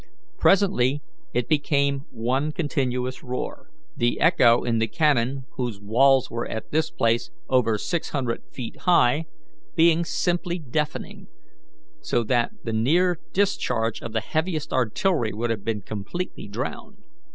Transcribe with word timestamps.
Presently 0.39 1.03
it 1.31 1.47
became 1.47 2.05
one 2.09 2.51
continuous 2.53 3.21
roar, 3.23 3.69
the 3.95 4.19
echo 4.19 4.63
in 4.63 4.79
the 4.79 4.87
canon, 4.87 5.45
whose 5.57 5.79
walls 5.79 6.27
were 6.27 6.47
at 6.47 6.71
this 6.71 6.89
place 6.89 7.29
over 7.49 7.77
six 7.77 8.09
hundred 8.09 8.41
feet 8.51 8.77
high, 8.79 9.25
being 9.75 10.03
simply 10.03 10.57
deafening, 10.57 11.27
so 12.01 12.23
that 12.23 12.49
the 12.63 12.73
near 12.73 13.19
discharge 13.31 14.01
of 14.01 14.11
the 14.11 14.21
heaviest 14.21 14.73
artillery 14.73 15.33
would 15.33 15.51
have 15.51 15.63
been 15.63 15.81
completely 15.83 16.47
drowned. 16.47 17.03